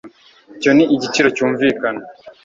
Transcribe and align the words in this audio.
Icyo 0.57 0.71
ni 0.73 0.83
igiciro 0.95 1.27
cyumvikana 1.35 2.01